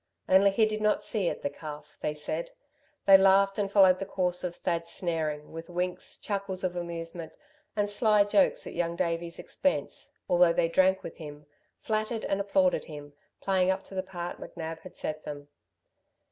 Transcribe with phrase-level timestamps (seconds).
[0.27, 2.49] Only he did not see it, the calf, they said.
[3.05, 7.33] They laughed and followed the course of Thad's snaring, with winks, chuckles of amusement,
[7.75, 11.45] and sly jokes at Young Davey's expense, although they drank with him,
[11.77, 15.49] flattered and applauded him, playing up to the part McNab had set them.